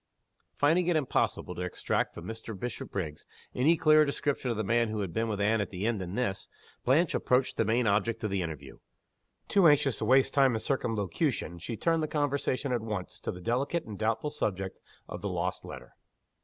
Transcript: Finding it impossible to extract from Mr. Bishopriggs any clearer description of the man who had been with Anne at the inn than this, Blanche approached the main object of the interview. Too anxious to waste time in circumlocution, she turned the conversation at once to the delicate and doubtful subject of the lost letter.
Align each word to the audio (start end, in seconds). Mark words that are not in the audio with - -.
Finding 0.57 0.87
it 0.87 0.95
impossible 0.95 1.53
to 1.53 1.61
extract 1.61 2.15
from 2.15 2.25
Mr. 2.25 2.59
Bishopriggs 2.59 3.27
any 3.53 3.77
clearer 3.77 4.03
description 4.03 4.49
of 4.49 4.57
the 4.57 4.63
man 4.63 4.87
who 4.89 5.01
had 5.01 5.13
been 5.13 5.27
with 5.27 5.39
Anne 5.39 5.61
at 5.61 5.69
the 5.69 5.85
inn 5.85 5.99
than 5.99 6.15
this, 6.15 6.47
Blanche 6.83 7.13
approached 7.13 7.55
the 7.55 7.65
main 7.65 7.85
object 7.85 8.23
of 8.23 8.31
the 8.31 8.41
interview. 8.41 8.79
Too 9.47 9.67
anxious 9.67 9.99
to 9.99 10.05
waste 10.05 10.33
time 10.33 10.55
in 10.55 10.59
circumlocution, 10.59 11.59
she 11.59 11.77
turned 11.77 12.01
the 12.01 12.07
conversation 12.07 12.71
at 12.71 12.81
once 12.81 13.19
to 13.19 13.31
the 13.31 13.41
delicate 13.41 13.85
and 13.85 13.99
doubtful 13.99 14.31
subject 14.31 14.79
of 15.07 15.21
the 15.21 15.29
lost 15.29 15.65
letter. 15.65 15.93